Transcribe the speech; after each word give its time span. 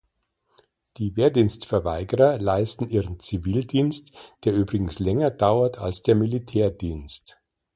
Die 0.97 1.15
Wehrdienstverweigerer 1.15 2.39
leisten 2.39 2.89
ihren 2.89 3.19
Zivildienst, 3.19 4.11
der 4.45 4.53
übrigens 4.55 4.97
länger 4.97 5.29
dauert 5.29 5.77
als 5.77 6.01
der 6.01 6.15
Militärdienst. 6.15 7.39